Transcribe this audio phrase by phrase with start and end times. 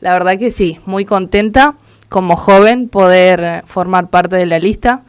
[0.00, 1.74] la verdad que sí, muy contenta
[2.08, 5.02] como joven poder formar parte de la lista.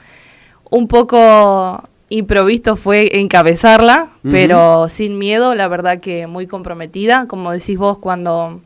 [0.69, 7.25] Un poco improvisto fue encabezarla, pero sin miedo, la verdad que muy comprometida.
[7.27, 8.61] Como decís vos, cuando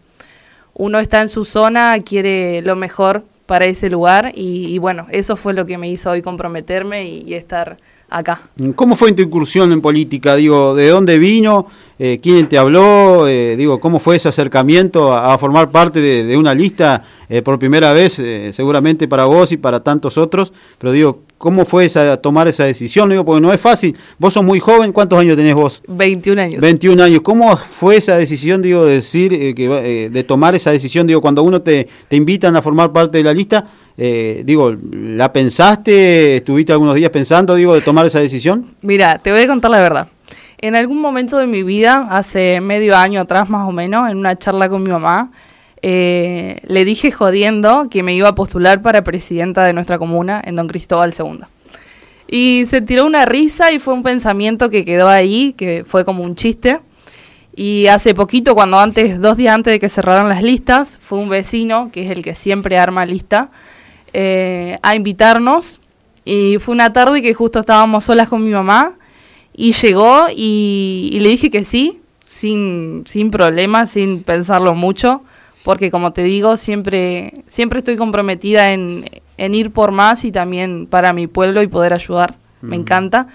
[0.73, 5.53] uno está en su zona, quiere lo mejor para ese lugar y, bueno, eso fue
[5.53, 7.77] lo que me hizo hoy comprometerme y estar
[8.09, 8.41] acá.
[8.75, 10.35] ¿Cómo fue tu incursión en política?
[10.35, 11.67] Digo, ¿de dónde vino?
[11.97, 13.27] Eh, ¿Quién te habló?
[13.27, 17.93] Eh, digo, ¿cómo fue ese acercamiento a, formar parte de, una lista eh, por primera
[17.93, 20.51] vez, seguramente para vos y para tantos otros?
[20.77, 23.09] Pero digo, ¿cómo fue esa, tomar esa decisión?
[23.09, 23.95] Digo, porque no es fácil.
[24.19, 25.81] Vos sos muy joven, ¿cuántos años tenés vos?
[25.87, 26.61] 21 años.
[26.61, 27.21] 21 años.
[27.21, 31.07] ¿Cómo fue esa decisión, digo, de decir, que, de tomar esa decisión?
[31.07, 35.31] Digo, cuando uno te, te invitan a formar parte de la lista, eh, digo, ¿la
[35.31, 36.37] pensaste?
[36.37, 38.65] ¿Estuviste algunos días pensando, digo, de tomar esa decisión?
[38.81, 40.07] Mira, te voy a contar la verdad.
[40.57, 44.37] En algún momento de mi vida, hace medio año atrás más o menos, en una
[44.37, 45.31] charla con mi mamá,
[45.81, 50.55] eh, le dije jodiendo que me iba a postular para presidenta de nuestra comuna en
[50.55, 51.41] Don Cristóbal II.
[52.27, 56.23] Y se tiró una risa y fue un pensamiento que quedó ahí, que fue como
[56.23, 56.79] un chiste.
[57.55, 61.29] Y hace poquito, cuando antes, dos días antes de que cerraran las listas, fue un
[61.29, 63.51] vecino, que es el que siempre arma lista,
[64.17, 65.81] eh, a invitarnos.
[66.23, 68.93] Y fue una tarde que justo estábamos solas con mi mamá
[69.53, 75.21] y llegó y, le dije que sí, sin, sin problemas, sin pensarlo mucho,
[75.65, 79.03] porque como te digo, siempre, siempre estoy comprometida en,
[79.37, 82.37] ir por más y también para mi pueblo y poder ayudar.
[82.61, 83.27] Me encanta.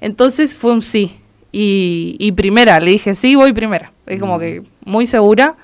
[0.00, 1.20] Entonces fue un sí.
[1.52, 3.92] Y, y primera, le dije, sí, voy primera.
[4.04, 5.54] Es como que muy segura.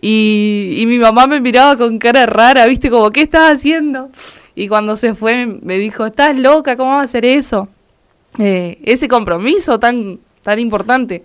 [0.00, 2.90] Y, mi mamá me miraba con cara rara, ¿viste?
[2.90, 4.10] Como, ¿qué estás haciendo?
[4.54, 6.76] Y cuando se fue me dijo, ¿estás loca?
[6.76, 7.68] ¿Cómo vas a hacer eso?
[8.38, 11.24] Eh, ese compromiso tan, tan importante.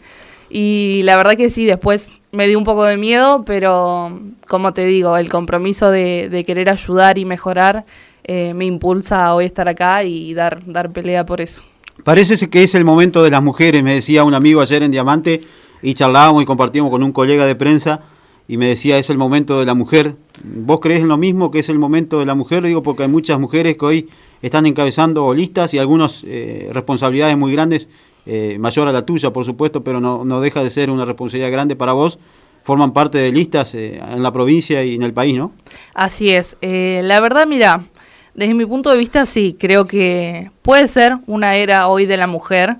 [0.49, 4.85] Y la verdad que sí, después me dio un poco de miedo, pero como te
[4.85, 7.85] digo, el compromiso de, querer ayudar y mejorar
[8.23, 11.63] eh, me impulsa a hoy estar acá y dar, dar pelea por eso.
[12.03, 15.43] Parece que es el momento de las mujeres, me decía un amigo ayer en Diamante,
[15.81, 18.01] y charlábamos y compartíamos con un colega de prensa
[18.47, 20.15] y me decía, es el momento de la mujer.
[20.43, 22.63] ¿Vos crees en lo mismo que es el momento de la mujer?
[22.63, 24.09] Digo, porque hay muchas mujeres que hoy
[24.41, 27.87] están encabezando listas y algunas eh, responsabilidades muy grandes,
[28.25, 31.51] eh, mayor a la tuya, por supuesto, pero no, no, deja de ser una responsabilidad
[31.51, 32.19] grande para vos.
[32.63, 35.51] Forman parte de listas eh, en la provincia y en el país, ¿no?
[35.93, 36.57] Así es.
[36.61, 37.85] la verdad, mira,
[38.33, 42.27] desde mi punto de vista, sí, creo que puede ser una era hoy de la
[42.27, 42.77] mujer.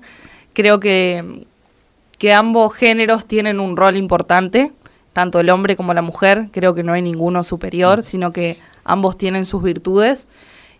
[0.52, 1.44] Creo que,
[2.18, 4.72] que ambos géneros tienen un rol importante
[5.14, 8.02] tanto el hombre como la mujer, creo que no hay ninguno superior, mm.
[8.02, 10.26] sino que ambos tienen sus virtudes.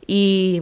[0.07, 0.61] Y,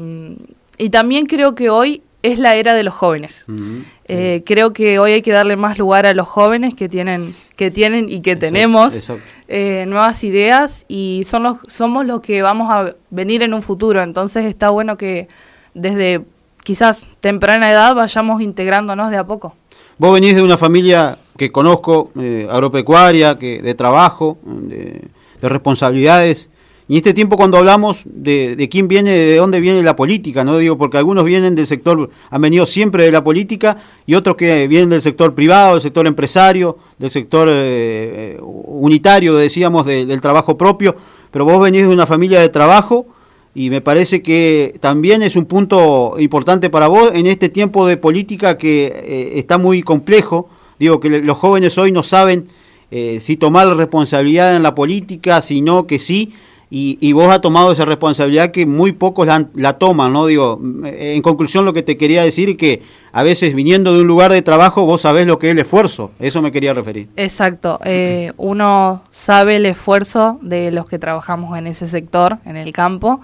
[0.91, 3.45] también creo que hoy es la era de los jóvenes.
[3.47, 7.35] Mm, eh, creo que hoy hay que darle más lugar a los jóvenes que tienen,
[7.57, 9.11] que tienen y que tenemos
[9.49, 14.03] eh, nuevas ideas y son los, somos los que vamos a venir en un futuro.
[14.03, 15.29] Entonces está bueno que
[15.75, 16.23] desde
[16.65, 19.55] quizás temprana edad vayamos integrándonos de a poco.
[19.99, 25.03] Vos venís de una familia que conozco, eh, agropecuaria, que, de trabajo, de,
[25.41, 26.49] responsabilidades.
[26.87, 30.59] Y en este tiempo cuando hablamos de, quién viene, de dónde viene la política, no
[30.59, 34.69] digo porque algunos vienen del sector, han venido siempre de la política y otros que
[34.69, 40.95] vienen del sector privado, del sector empresario, del sector eh, unitario, decíamos, del trabajo propio,
[41.33, 43.07] pero vos venís de una familia de trabajo
[43.55, 47.97] y me parece que también es un punto importante para vos en este tiempo de
[47.97, 50.49] política que eh, está muy complejo.
[50.83, 52.49] Digo que los jóvenes hoy no saben
[52.91, 56.33] eh, si tomar la responsabilidad en la política, sino que sí,
[56.71, 60.27] y, vos has tomado esa responsabilidad que muy pocos la, toman, ¿no?
[60.27, 62.83] Digo, en conclusión lo que te quería decir es que
[63.13, 66.11] a veces viniendo de un lugar de trabajo vos sabés lo que es el esfuerzo,
[66.19, 67.11] eso me quería referir.
[67.15, 72.73] Exacto, eh, uno sabe el esfuerzo de los que trabajamos en ese sector, en el
[72.73, 73.21] campo,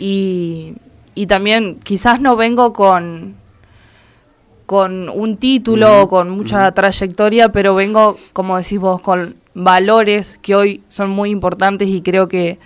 [0.00, 0.74] y,
[1.14, 3.36] y también quizás no vengo con
[4.68, 10.54] con un título, o con mucha trayectoria, pero vengo, como decís vos, con valores que
[10.54, 12.60] hoy son muy importantes y creo que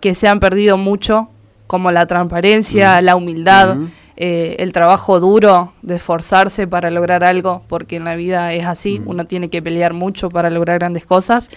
[0.00, 1.28] que se han perdido mucho,
[1.66, 3.76] como la transparencia, la humildad,
[4.16, 9.02] eh, el trabajo duro de esforzarse para lograr algo, porque en la vida es así,
[9.04, 11.50] uno tiene que pelear mucho para lograr grandes cosas,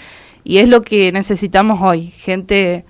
[0.43, 2.83] y es lo que necesitamos hoy, gente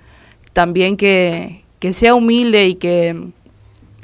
[0.52, 3.28] también que, que sea humilde y que,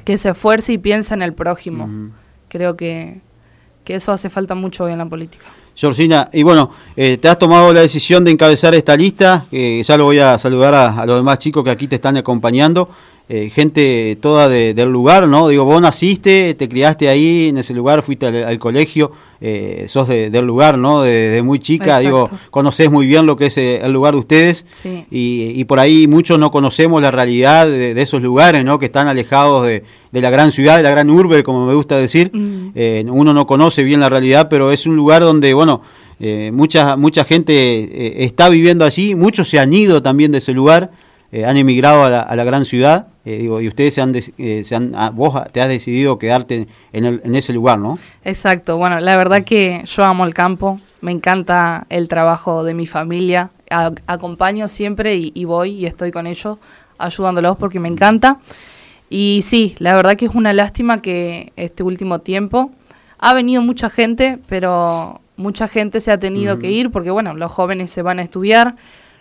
[0.04, 2.12] que se esfuerce y piense en el prójimo.
[2.48, 3.20] Creo que,
[3.84, 5.44] que eso hace falta mucho hoy en la política.
[5.74, 10.04] Georgina, y bueno, eh, te has tomado la decisión de encabezar esta lista, ya lo
[10.04, 12.88] voy a saludar a, los demás chicos que aquí te están acompañando.
[13.30, 15.48] Eh, gente toda del lugar, ¿no?
[15.48, 20.46] Digo, vos naciste, te criaste ahí en ese lugar, fuiste al, colegio, eh, sos del
[20.46, 21.02] lugar, ¿no?
[21.02, 24.64] De, muy chica, digo, conocés muy bien lo que es eh, el lugar de ustedes
[25.10, 28.78] y, por ahí muchos no conocemos la realidad de, esos lugares, ¿no?
[28.78, 32.30] Que están alejados de, la gran ciudad, de la gran urbe, como me gusta decir.
[32.32, 33.10] Mm.
[33.10, 35.82] uno no conoce bien la realidad, pero es un lugar donde, bueno,
[36.52, 40.92] mucha, mucha gente está viviendo allí, muchos se han ido también de ese lugar.
[41.46, 44.94] han emigrado a la gran ciudad eh, digo, y ustedes se han, eh, se han
[44.94, 47.98] ah, vos te has decidido quedarte en, el, en ese lugar, ¿no?
[48.24, 52.86] Exacto, bueno, la verdad que yo amo el campo, me encanta el trabajo de mi
[52.86, 53.50] familia,
[54.06, 56.56] acompaño siempre y, voy y estoy con ellos
[56.96, 58.38] ayudándolos porque me encanta.
[59.10, 62.70] Y sí, la verdad que es una lástima que este último tiempo
[63.18, 67.52] ha venido mucha gente, pero mucha gente se ha tenido que ir porque, bueno, los
[67.52, 68.76] jóvenes se van a estudiar,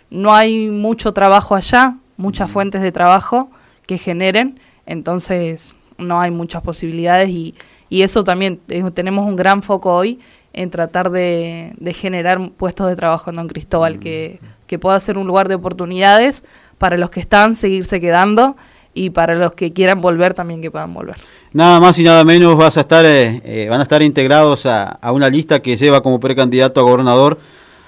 [0.08, 3.50] no hay mucho trabajo allá, muchas fuentes de trabajo
[3.88, 7.54] que generen, entonces no hay muchas posibilidades y,
[7.88, 10.20] y eso también, eh, tenemos un gran foco hoy
[10.52, 14.00] en tratar de, generar puestos de trabajo en Don Cristóbal, mm.
[14.00, 16.44] que, que pueda ser un lugar de oportunidades
[16.76, 18.56] para los que están, seguirse quedando
[18.92, 21.16] y para los que quieran volver también que puedan volver.
[21.52, 24.84] Nada más y nada menos vas a estar, eh, eh, van a estar integrados a,
[24.84, 27.38] a, una lista que lleva como precandidato a gobernador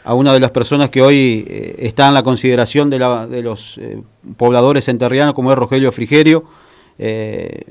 [0.05, 3.43] a una de las personas que hoy eh, está en la consideración de, la, de
[3.43, 4.01] los eh,
[4.37, 6.45] pobladores enterrianos, como es Rogelio Frigerio.
[7.03, 7.63] Eh,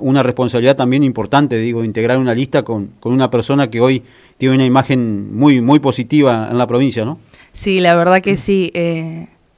[0.00, 4.02] una responsabilidad también importante, digo, integrar una lista con, con, una persona que hoy
[4.36, 7.18] tiene una imagen muy, muy positiva en la provincia, ¿no?
[7.54, 8.70] Sí, la verdad que sí.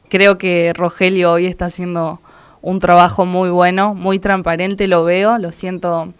[0.08, 2.20] creo que Rogelio hoy está haciendo
[2.62, 6.12] un trabajo muy bueno, muy transparente, lo veo, lo siento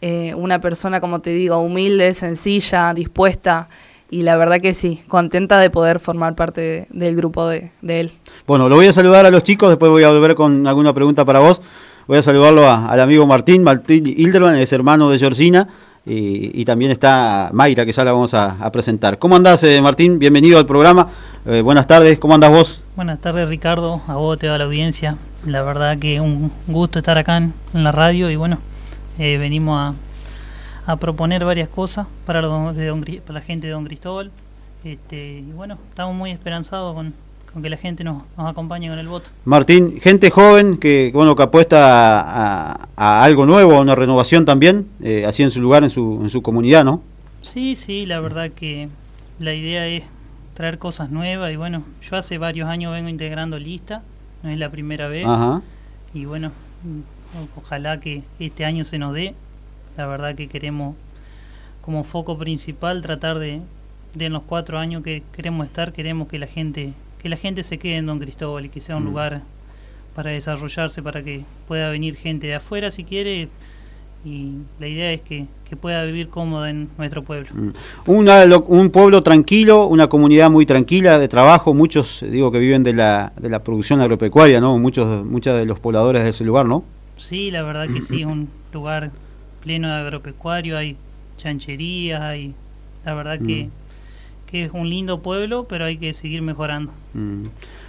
[0.00, 3.68] una persona, como te digo, humilde, sencilla, dispuesta
[4.10, 8.12] y la verdad que sí, contenta de poder formar parte del grupo de, él.
[8.46, 11.24] Bueno, lo voy a saludar a los chicos, después voy a volver con alguna pregunta
[11.24, 11.60] para vos.
[12.06, 15.68] Voy a saludarlo al amigo Martín, Martín Hilderman, es hermano de Georgina,
[16.10, 19.18] y, también está Mayra, que ya la vamos a, presentar.
[19.18, 20.18] ¿Cómo andás, eh, Martín?
[20.18, 21.08] Bienvenido al programa.
[21.44, 22.82] Eh, buenas tardes, ¿cómo andás vos?
[22.96, 25.18] Buenas tardes, Ricardo, a vos, te da la audiencia.
[25.44, 28.58] La verdad que un gusto estar acá en, la radio y bueno,
[29.18, 29.94] eh, venimos a
[30.88, 32.40] a proponer varias cosas para,
[32.72, 34.30] de para la gente de Don Cristóbal.
[34.82, 37.12] Este, y bueno, estamos muy esperanzados con,
[37.62, 39.28] que la gente nos, nos, acompañe con el voto.
[39.44, 45.26] Martín, gente joven que bueno que apuesta a, algo nuevo, a una renovación también, eh,
[45.26, 47.02] así en su lugar, en su, en su comunidad, ¿no?
[47.42, 48.88] Sí, sí, la verdad que
[49.40, 50.04] la idea es
[50.54, 54.02] traer cosas nuevas y bueno, yo hace varios años vengo integrando lista,
[54.42, 55.26] no es la primera vez.
[56.14, 56.50] Y bueno,
[57.56, 59.34] ojalá que este año se nos dé
[59.98, 60.96] la verdad que queremos
[61.82, 63.60] como foco principal tratar de,
[64.14, 67.62] de en los cuatro años que queremos estar, queremos que la gente que la gente
[67.62, 69.06] se quede en Don Cristóbal y que sea un mm.
[69.06, 69.42] lugar
[70.14, 73.48] para desarrollarse, para que pueda venir gente de afuera si quiere
[74.24, 75.46] y la idea es que,
[75.80, 77.48] pueda vivir cómoda en nuestro pueblo.
[77.52, 77.72] Mm.
[78.06, 83.32] un pueblo tranquilo, una comunidad muy tranquila de trabajo, muchos digo que viven de la,
[83.38, 84.78] de la producción agropecuaria, ¿no?
[84.78, 86.84] Muchos, muchos de los pobladores de ese lugar, ¿no?
[87.16, 89.10] Sí, la verdad que sí, es un lugar
[89.60, 90.96] pleno de agropecuario, hay
[91.36, 92.54] chancherías, hay
[93.04, 94.50] la verdad que, mm.
[94.50, 96.92] que es un lindo pueblo, pero hay que seguir mejorando.
[97.14, 97.44] Mm.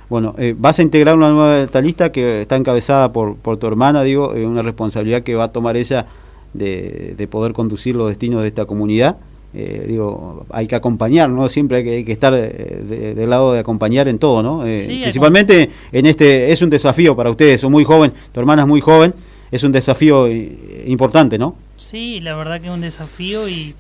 [0.10, 4.02] Bueno, eh, vas a integrar una nueva lista que está encabezada por, por tu hermana,
[4.04, 6.08] digo, es una responsabilidad que va a tomar ella
[6.54, 9.18] de, de poder conducir los destinos de esta comunidad.
[9.54, 11.50] Eh, digo, hay que acompañar, ¿no?
[11.50, 14.62] Siempre hay que, hay que estar eh, del lado de acompañar en todo, ¿no?
[14.62, 18.80] principalmente en este, es un desafío para ustedes, son muy joven, tu hermana es muy
[18.80, 19.12] joven,
[19.52, 21.56] es un desafío eh, importante, ¿no?
[21.80, 23.76] Sí, la verdad que es un desafío y,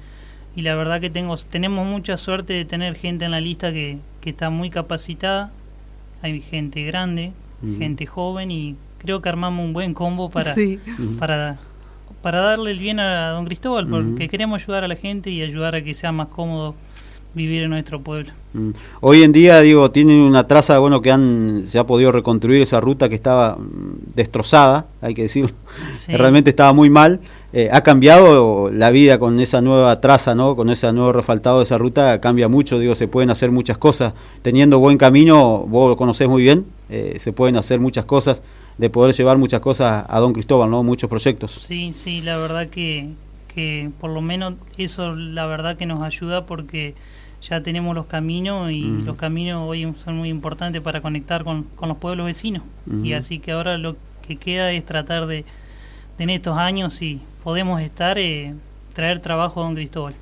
[0.55, 3.97] y la verdad que tengo, tenemos mucha suerte de tener gente en la lista que,
[4.21, 5.51] que está muy capacitada.
[6.21, 7.33] Hay gente grande,
[7.77, 10.55] gente joven y creo que armamos un buen combo para,
[11.17, 11.59] para,
[12.21, 15.75] para darle el bien a don Cristóbal, porque queremos ayudar a la gente y ayudar
[15.75, 16.75] a que sea más cómodo
[17.33, 18.31] vivir en nuestro pueblo.
[19.01, 22.79] Hoy en día, digo, tienen una traza, bueno, que han, se ha podido reconstruir esa
[22.79, 25.51] ruta que estaba mm, destrozada, hay que decirlo,
[26.07, 27.19] realmente estaba muy mal.
[27.51, 30.55] Eh, ha cambiado la vida con esa nueva traza, ¿no?
[30.55, 34.13] Con ese nuevo refaltado de esa ruta, cambia mucho, digo, se pueden hacer muchas cosas.
[34.43, 38.43] Teniendo buen camino, vos lo conocés muy bien, eh, se pueden hacer muchas cosas,
[38.77, 40.83] de poder llevar muchas cosas a Don Cristóbal, ¿no?
[40.83, 41.53] Muchos proyectos.
[41.53, 43.09] Sí, sí, la verdad que,
[43.53, 46.93] que por lo menos eso la verdad que nos ayuda porque
[47.41, 51.97] ya tenemos los caminos y los caminos hoy son muy importantes para conectar con, los
[51.97, 52.63] pueblos vecinos.
[53.03, 53.95] Y así que ahora lo
[54.27, 55.45] que queda es tratar de,
[56.17, 58.53] en estos años, si podemos estar, eh,
[58.93, 60.13] traer trabajo a Don Cristóbal.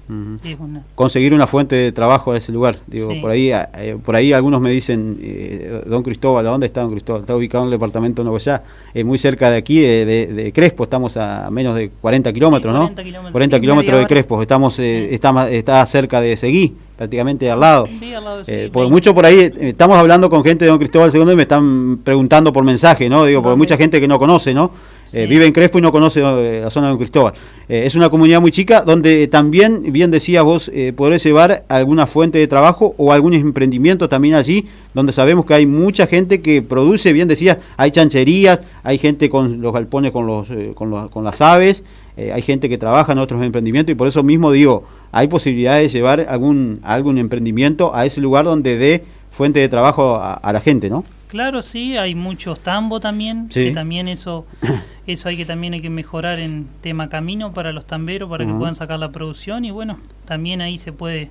[0.96, 2.78] Conseguir una fuente de trabajo a ese lugar.
[2.88, 6.92] Digo, por ahí eh, por ahí algunos me dicen, eh, Don Cristóbal, ¿dónde está Don
[6.92, 7.22] Cristóbal?
[7.22, 11.18] Está ubicado en el departamento de Nogoyá, es muy cerca de aquí, de, Crespo, estamos
[11.18, 12.92] a menos de 40 kilómetros, ¿no?
[13.32, 17.88] 40 kilómetros, de Crespo, estamos, eh, está, está cerca de Seguí, prácticamente al lado.
[17.94, 21.12] Sí, al lado de por mucho por ahí, estamos hablando con gente de Don Cristóbal
[21.14, 23.26] II y me están preguntando por mensaje, ¿no?
[23.26, 24.72] Digo, porque mucha gente que no conoce, ¿no?
[25.14, 27.34] Eh, vive en Crespo y no conoce eh, la zona de Don Cristóbal.
[27.70, 32.40] Eh, es una comunidad muy chica donde también, bien decías vos, podés llevar alguna fuente
[32.40, 37.14] de trabajo o algún emprendimiento también allí, donde sabemos que hay mucha gente que produce,
[37.14, 41.84] bien decías, hay chancherías, hay gente con los galpones con, los, con, con las aves,
[42.18, 46.00] hay gente que trabaja en otros emprendimientos y por eso mismo digo, hay posibilidades de
[46.00, 50.90] llevar algún, algún emprendimiento a ese lugar donde dé fuente de trabajo a, la gente,
[50.90, 51.04] ¿no?
[51.28, 54.46] Claro, sí, hay muchos tambo también, que también eso
[55.08, 58.54] eso hay que también hay que mejorar en tema camino para los tamberos para que
[58.54, 61.30] puedan sacar la producción y bueno, también ahí se puede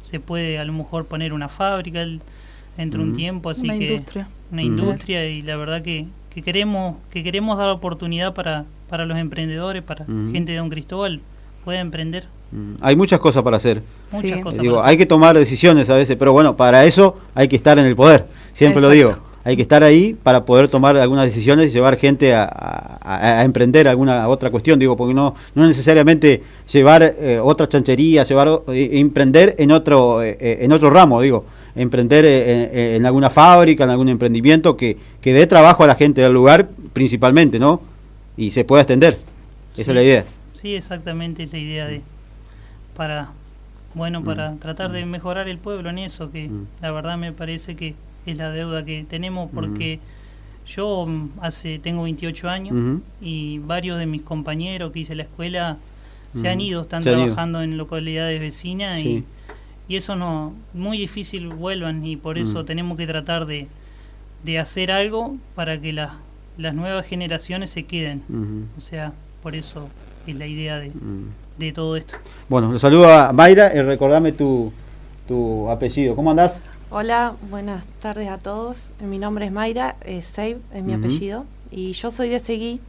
[0.00, 2.04] se puede a lo mejor poner una fábrica
[2.76, 4.28] dentro de un tiempo, así una que industria.
[4.50, 9.18] una industria y la verdad que, que queremos que queremos dar oportunidad para para los
[9.18, 11.20] emprendedores, para gente de Don Cristóbal
[11.64, 12.24] puede emprender.
[12.80, 13.82] Hay muchas cosas para hacer.
[14.58, 17.84] digo, hay que tomar decisiones a veces, pero bueno, para eso hay que estar en
[17.84, 18.26] el poder.
[18.54, 22.34] Siempre lo digo hay que estar ahí para poder tomar algunas decisiones y llevar gente
[22.34, 28.62] a, emprender alguna otra cuestión, digo, porque no, no necesariamente llevar eh, otra chanchería, llevar
[28.68, 34.08] eh, emprender en otro eh, en otro ramo, digo, emprender en, alguna fábrica, en algún
[34.08, 37.80] emprendimiento que, que dé trabajo a la gente del lugar principalmente, ¿no?
[38.36, 39.16] Y se pueda extender.
[39.76, 40.24] Esa es la idea.
[40.56, 42.02] Sí, exactamente es la idea de
[42.96, 43.28] para
[43.94, 44.58] bueno, para mm.
[44.58, 46.66] tratar de mejorar el pueblo en eso, que mm.
[46.82, 47.94] la verdad me parece que
[48.30, 50.00] es la deuda que tenemos porque
[50.66, 55.78] yo mm, hace tengo 28 años y varios de mis compañeros que hice la escuela
[56.34, 59.24] se han ido, están trabajando en localidades vecinas y,
[59.88, 63.66] y, eso no, muy difícil vuelvan y por eso tenemos que tratar de,
[64.44, 66.10] de hacer algo para que las
[66.58, 68.22] las nuevas generaciones se queden.
[68.76, 69.88] O sea, por eso
[70.26, 70.92] es la idea de,
[71.56, 72.16] de todo esto.
[72.48, 74.72] Bueno, lo saludo a Mayra y recordame tu,
[75.26, 76.14] tu apellido.
[76.14, 76.64] ¿Cómo andás?
[76.90, 78.92] Hola, buenas tardes a todos.
[78.98, 82.80] Mi nombre es Mayra, eh, Save es mi apellido, y yo soy de Seguí,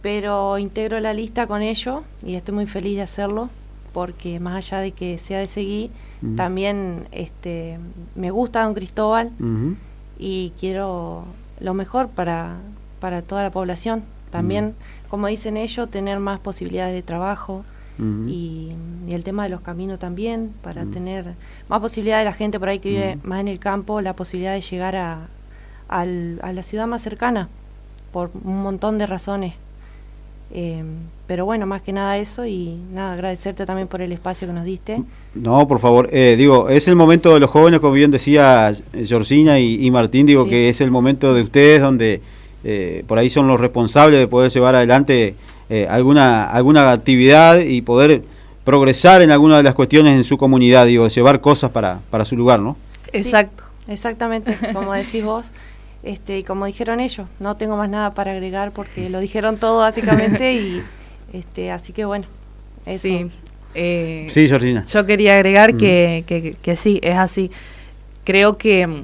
[0.00, 3.50] pero integro la lista con ello y estoy muy feliz de hacerlo
[3.92, 5.90] porque más allá de que sea de Seguí,
[6.36, 7.80] también este,
[8.14, 9.32] me gusta Don Cristóbal
[10.16, 11.24] y quiero
[11.58, 12.58] lo mejor para,
[13.00, 14.04] para toda la población.
[14.30, 14.76] También,
[15.08, 17.64] como dicen ellos, tener más posibilidades de trabajo,
[17.98, 18.72] y,
[19.08, 21.34] el tema de los caminos también, para tener
[21.68, 24.52] más posibilidad de la gente por ahí que vive más en el campo, la posibilidad
[24.52, 25.28] de llegar a,
[25.88, 27.48] a la ciudad más cercana,
[28.12, 29.54] por un montón de razones.
[30.52, 30.82] Eh,
[31.26, 34.64] pero bueno, más que nada eso y nada, agradecerte también por el espacio que nos
[34.64, 35.02] diste.
[35.34, 39.58] No, por favor, eh, digo, es el momento de los jóvenes, como bien decía Georgina
[39.58, 42.20] y, Martín, digo que es el momento de ustedes donde
[42.62, 45.34] eh, por ahí son los responsables de poder llevar adelante
[45.68, 48.22] eh, alguna, alguna actividad y poder
[48.64, 52.36] progresar en alguna de las cuestiones en su comunidad, digo, llevar cosas para, para su
[52.36, 52.76] lugar, ¿no?
[53.12, 53.62] Exacto.
[53.88, 55.46] exactamente, como decís vos.
[56.02, 59.78] Este, y como dijeron ellos, no tengo más nada para agregar porque lo dijeron todo
[59.78, 60.82] básicamente y
[61.32, 62.26] este, así que bueno,
[62.84, 63.08] eso.
[63.08, 63.26] Sí,
[63.74, 64.84] eh, sí Georgina.
[64.84, 67.50] Yo quería agregar que, que, que, sí, es así.
[68.24, 69.02] Creo que mm,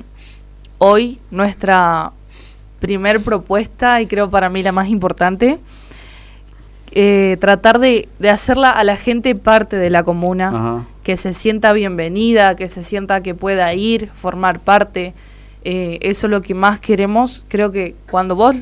[0.78, 2.12] hoy nuestra
[2.78, 5.58] primer propuesta, y creo para mí la más importante,
[6.94, 12.54] eh, tratar de, hacerla a la gente parte de la comuna, que se sienta bienvenida,
[12.54, 15.14] que se sienta que pueda ir, formar parte.
[15.64, 17.44] Eh, eso es lo que más queremos.
[17.48, 18.56] Creo que cuando vos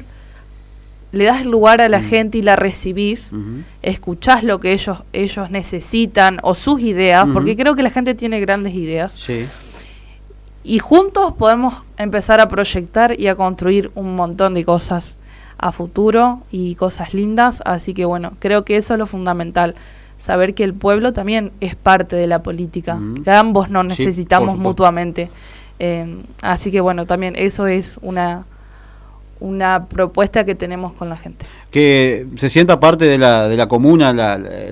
[1.13, 2.05] le das lugar a la mm.
[2.05, 3.33] gente y la recibís,
[3.83, 8.39] escuchás lo que ellos, ellos necesitan o sus ideas, porque creo que la gente tiene
[8.39, 9.19] grandes ideas.
[10.63, 15.17] Y juntos podemos empezar a proyectar y a construir un montón de cosas
[15.61, 17.63] a futuro y cosas lindas.
[17.65, 19.75] Así que bueno, creo que eso es lo fundamental.
[20.17, 25.31] Saber que el pueblo también es parte de la política, que ambos nos necesitamos mutuamente.
[25.79, 28.45] Eh, así que bueno, también eso es una,
[29.39, 31.47] una propuesta que tenemos con la gente.
[31.71, 34.13] Que se sienta parte de la, de la comuna,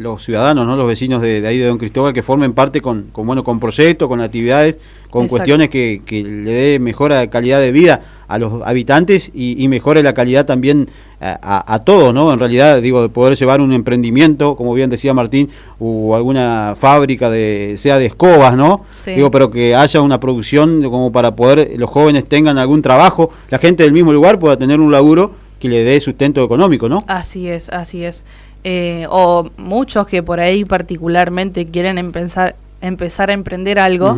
[0.01, 0.77] los ciudadanos, ¿no?
[0.77, 4.09] los vecinos de, ahí de Don Cristóbal, que formen parte con, con, bueno, con proyectos,
[4.09, 4.79] con actividades,
[5.11, 10.03] con cuestiones que, que le dé mejora calidad de vida a los habitantes y, mejore
[10.03, 10.89] la calidad también
[11.19, 12.31] a, a, todos, ¿no?
[12.33, 15.49] En realidad, digo, de poder llevar un emprendimiento, como bien decía Martín,
[15.81, 18.85] o alguna fábrica de, sea de escobas, ¿no?
[19.07, 23.59] Digo, pero que haya una producción como para poder los jóvenes tengan algún trabajo, la
[23.59, 27.05] gente del mismo lugar pueda tener un laburo que le dé sustento económico, ¿no?
[27.07, 28.25] Así es, así es.
[28.65, 34.17] eh, o muchos que por ahí particularmente quieren empezar, empezar a emprender algo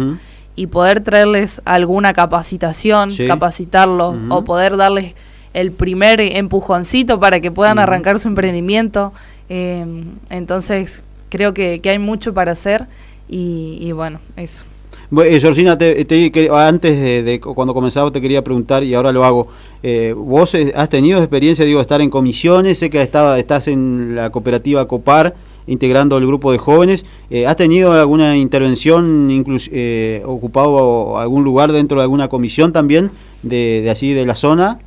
[0.56, 5.14] y poder traerles alguna capacitación, capacitarlos o poder darles
[5.52, 9.12] el primer empujoncito para que puedan arrancar su emprendimiento.
[9.48, 9.84] Eh,
[10.30, 12.86] entonces creo que, hay mucho para hacer
[13.28, 14.64] y, bueno, eso.
[15.12, 16.06] Eh, Georgina, te,
[16.52, 19.48] antes de, cuando comenzaba te quería preguntar y ahora lo hago.
[19.82, 22.78] Eh, ¿Vos has tenido experiencia, digo, de estar en comisiones?
[22.78, 25.34] Sé que estaba, estás en la cooperativa COPAR
[25.66, 27.06] integrando el grupo de jóvenes.
[27.30, 33.10] Eh, ¿Has tenido alguna intervención, incluso eh, ocupado algún lugar dentro de alguna comisión también
[33.42, 34.80] de, de allí de la zona?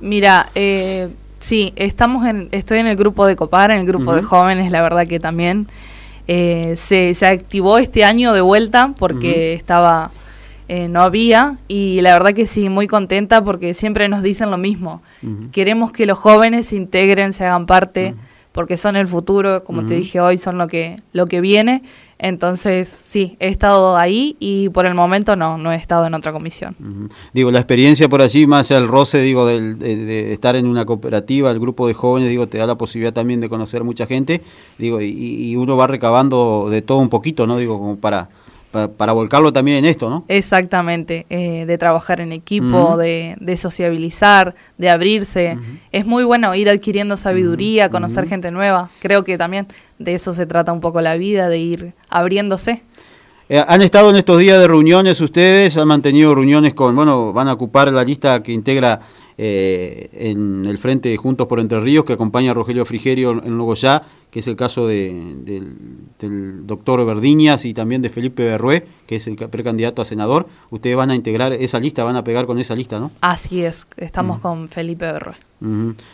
[0.00, 1.08] Mira, eh,
[1.40, 4.82] sí, estamos en, estoy en el grupo de COPAR, en el grupo de jóvenes, la
[4.82, 5.68] verdad que también
[6.28, 10.10] eh, se, se, activó este año de vuelta porque estaba,
[10.88, 15.02] no había, y la verdad que sí, muy contenta porque siempre nos dicen lo mismo.
[15.52, 18.14] Queremos que los jóvenes se integren, se hagan parte
[18.54, 21.82] porque son el futuro, como te dije hoy, son lo que, lo que viene.
[22.20, 26.30] Entonces, sí, he estado ahí y por el momento no, no he estado en otra
[26.30, 26.76] comisión.
[27.32, 31.58] Digo, la experiencia por allí, más el roce, digo, de, estar en una cooperativa, el
[31.58, 34.40] grupo de jóvenes, digo, te da la posibilidad también de conocer mucha gente,
[34.78, 37.56] digo, y, y uno va recabando de todo un poquito, ¿no?
[37.58, 38.28] Digo, como para
[38.96, 40.24] para, volcarlo también en esto, ¿no?
[40.28, 45.58] Exactamente, eh, de trabajar en equipo, de, sociabilizar, de abrirse.
[45.92, 48.88] Es muy bueno ir adquiriendo sabiduría, conocer gente nueva.
[49.00, 52.82] Creo que también de eso se trata un poco la vida, de ir abriéndose.
[53.48, 55.76] Eh, ¿Han estado en estos días de reuniones ustedes?
[55.76, 59.00] ¿Han mantenido reuniones con, bueno, van a ocupar la lista que integra
[59.36, 63.58] eh, en el Frente de Juntos por Entre Ríos, que acompaña a Rogelio Frigerio en
[63.58, 65.12] Logoyá, que es el caso de,
[65.44, 70.46] del, doctor Verdiñas y también de Felipe Berrué, que es el precandidato a senador.
[70.70, 73.10] Ustedes van a integrar esa lista, van a pegar con esa lista, ¿no?
[73.20, 75.34] Así es, estamos con Felipe Berrué.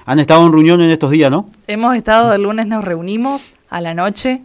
[0.06, 1.46] Han estado en reunión en estos días, ¿no?
[1.66, 4.42] Hemos estado, el lunes nos reunimos a la noche,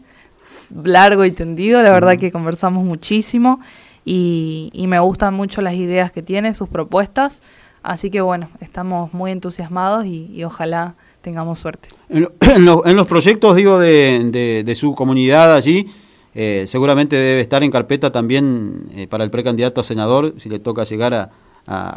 [0.83, 3.61] largo y tendido, la verdad que conversamos muchísimo
[4.03, 7.41] y, y me gustan mucho las ideas que tiene, sus propuestas.
[7.85, 11.89] Así que bueno, estamos muy entusiasmados y, ojalá tengamos suerte.
[12.09, 12.27] En,
[12.65, 15.87] los proyectos, digo, de, su comunidad allí,
[16.33, 20.57] eh, seguramente debe estar en carpeta también eh, para el precandidato a senador, si le
[20.57, 21.31] toca llegar a,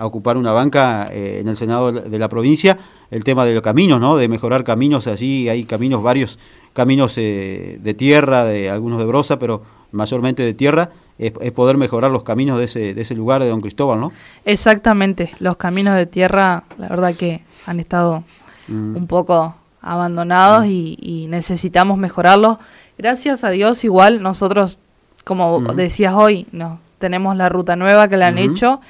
[0.03, 2.79] ocupar una banca eh, en el Senado de la provincia,
[3.11, 4.17] el tema de los caminos, ¿no?
[4.17, 6.39] De mejorar caminos, allí hay caminos, varios
[6.75, 12.23] caminos de tierra, de algunos de brosa, pero mayormente de tierra, es, poder mejorar los
[12.23, 14.13] caminos de ese, de ese lugar de Don Cristóbal, ¿no?
[14.45, 18.23] Exactamente, los caminos de tierra, la verdad que han estado
[18.69, 18.97] mm.
[18.97, 20.71] un poco abandonados mm.
[20.71, 22.59] y, necesitamos mejorarlos.
[22.97, 24.79] Gracias a Dios, igual nosotros,
[25.25, 25.77] como mm.
[25.77, 28.81] decías hoy, no, tenemos la ruta nueva que la han hecho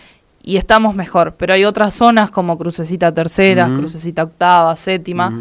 [0.42, 5.32] y estamos mejor, pero hay otras zonas como Crucecita Tercera, Crucecita Octava, Séptima,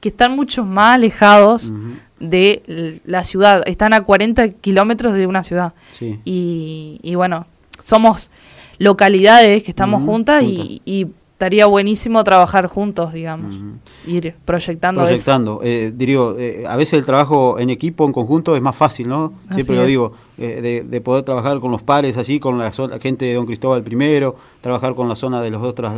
[0.00, 1.72] que están mucho más alejados
[2.20, 3.62] de la ciudad.
[3.66, 5.74] Están a 40 kilómetros de una ciudad.
[6.00, 7.46] Y, y, bueno,
[7.82, 8.30] somos
[8.78, 13.60] localidades que estamos juntas y, y, estaría buenísimo trabajar juntos, digamos,
[14.06, 15.02] ir proyectando.
[15.02, 15.60] Proyectando.
[15.62, 19.34] Eh, diría, eh, a veces el trabajo en equipo, en conjunto, es más fácil, ¿no?
[19.52, 23.34] Siempre lo digo, eh, de, poder trabajar con los pares, así, con la, gente de
[23.34, 25.92] Don Cristóbal I, trabajar con la zona de los otros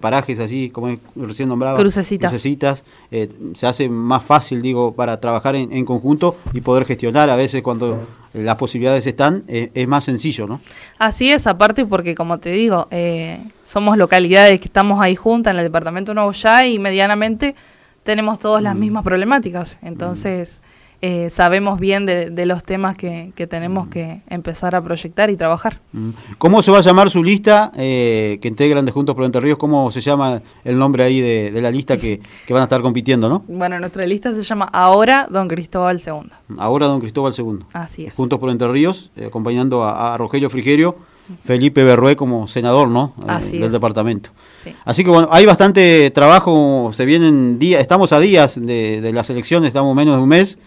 [0.00, 1.78] parajes, así, como recién nombraba.
[1.78, 2.30] Crucecitas.
[2.30, 2.84] Crucecitas.
[3.54, 7.62] se hace más fácil, digo, para trabajar en, en, conjunto y poder gestionar a veces
[7.62, 7.98] cuando
[8.34, 10.60] las posibilidades están, eh, es más sencillo, ¿no?
[10.98, 15.58] Así es, aparte porque, como te digo, eh, somos localidades que estamos ahí juntas en
[15.58, 17.54] el departamento de Nuevo Ya y medianamente
[18.02, 18.80] tenemos todas las mm.
[18.80, 19.78] mismas problemáticas.
[19.82, 20.60] Entonces,
[21.00, 25.80] eh, sabemos bien de, los temas que, tenemos que empezar a proyectar y trabajar.
[25.92, 26.10] Mm.
[26.38, 29.58] ¿Cómo se va a llamar su lista eh, que integran de Juntos por Entre Ríos?
[29.58, 33.44] ¿Cómo se llama el nombre ahí de, la lista que, van a estar compitiendo, no?
[33.46, 36.30] Bueno, nuestra lista se llama Ahora Don Cristóbal II.
[36.58, 37.60] Ahora Don Cristóbal II.
[37.74, 38.14] Así es.
[38.14, 40.96] Juntos por Entre Ríos, eh, acompañando a, Rogelio Frigerio.
[41.44, 43.12] Felipe Berrué como senador, ¿no?
[43.52, 44.30] del departamento.
[44.86, 49.28] Así que bueno, hay bastante trabajo, se vienen días, estamos a días de, de las
[49.28, 50.58] elecciones, estamos menos de un mes,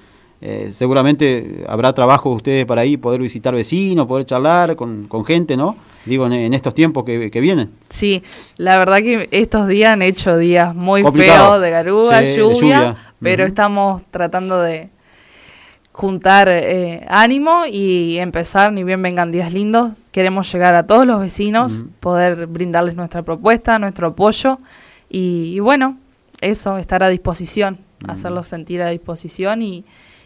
[0.44, 5.76] eh, seguramente habrá trabajo ustedes para ahí, poder visitar vecinos, poder charlar con, gente, ¿no?
[6.06, 7.70] Digo, en, estos tiempos que, vienen.
[7.90, 8.24] Sí,
[8.58, 14.02] la verdad que estos días han hecho días muy feos de garúa, lluvia, pero estamos
[14.10, 14.90] tratando de
[15.92, 21.20] juntar eh, ánimo y empezar, ni bien vengan días lindos, queremos llegar a todos los
[21.20, 24.58] vecinos, poder brindarles nuestra propuesta, nuestro apoyo
[25.08, 26.00] y, bueno,
[26.40, 27.78] eso, estar a disposición,
[28.08, 29.86] hacerlos sentir a disposición y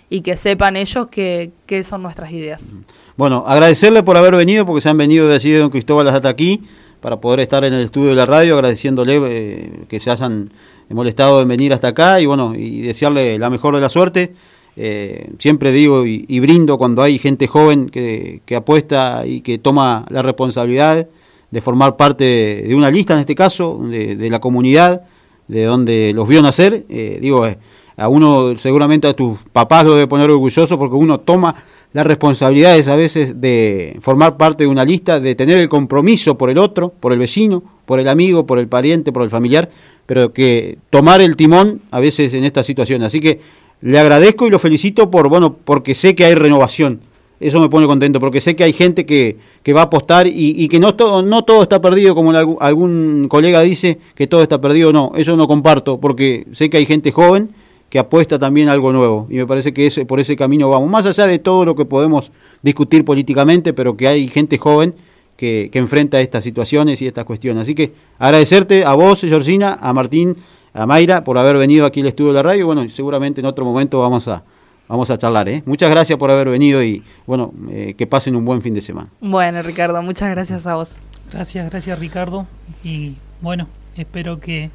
[0.10, 1.52] y que sepan ellos que,
[1.84, 2.78] son nuestras ideas.
[3.18, 6.30] Bueno, agradecerle por haber venido, porque se han venido de allí de Don Cristóbal hasta
[6.30, 6.62] aquí,
[7.02, 10.50] para poder estar en el estudio de la radio, agradeciéndole eh, que se hayan
[10.90, 14.34] molestado en venir hasta acá y bueno, y desearle la mejor de la suerte.
[14.78, 20.22] Eh, siempre digo y, brindo cuando hay gente joven que, apuesta y que toma la
[20.22, 21.08] responsabilidad
[21.50, 25.04] de formar parte de, una lista, en este caso, de, la comunidad,
[25.48, 26.86] de donde los vio nacer.
[26.90, 27.58] Eh, digo, eh,
[27.98, 31.56] a uno seguramente a tus papás lo debe poner orgulloso porque uno toma
[31.94, 36.50] las responsabilidades a veces de formar parte de una lista, de tener el compromiso por
[36.50, 39.70] el otro, por el vecino, por el amigo, por el pariente, por el familiar,
[40.06, 43.02] pero que tomar el timón a veces en esta situación.
[43.04, 43.40] Así que
[43.80, 47.00] le agradezco y lo felicito por, bueno, porque sé que hay renovación.
[47.40, 50.68] Eso me pone contento, porque sé que hay gente que, que va a apostar y,
[50.68, 54.92] que no todo, no todo está perdido, como algún, colega dice, que todo está perdido.
[54.92, 57.52] No, eso no comparto, porque sé que hay gente joven
[57.90, 59.28] que apuesta también a algo nuevo.
[59.30, 60.90] Y me parece que ese, por ese camino vamos.
[60.90, 64.96] Más allá de todo lo que podemos discutir políticamente, pero que hay gente joven
[65.38, 67.62] que, que enfrenta estas situaciones y estas cuestiones.
[67.62, 70.36] Así que agradecerte a vos, Georgina, a Martín
[70.76, 72.66] a Mayra por haber venido aquí al estudio de la radio.
[72.68, 74.44] Bueno, seguramente en otro momento vamos a,
[74.90, 75.48] vamos a charlar.
[75.48, 75.64] ¿eh?
[75.66, 79.08] Muchas gracias por haber venido y bueno, eh, que pasen un buen fin de semana.
[79.22, 80.96] Bueno, Ricardo, muchas gracias a vos.
[81.32, 82.46] Gracias, gracias Ricardo.
[82.84, 84.70] Y bueno, espero que,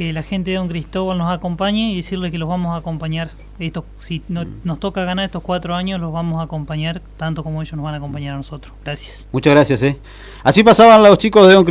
[0.00, 3.28] que la gente de Don Cristóbal nos acompañe y decirle que los vamos a acompañar.
[3.58, 7.74] Esto, si nos toca ganar estos cuatro años, los vamos a acompañar tanto como ellos
[7.74, 8.72] nos van a acompañar a nosotros.
[8.82, 9.28] Gracias.
[9.30, 9.82] Muchas gracias.
[9.82, 9.98] ¿eh?
[10.42, 11.66] Así pasaban los chicos de Don